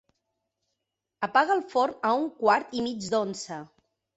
Apaga 1.27 1.53
el 1.57 1.63
forn 1.75 1.95
a 2.09 2.15
un 2.25 2.27
quart 2.41 2.77
i 2.81 2.85
mig 2.87 3.07
d'onze. 3.13 3.61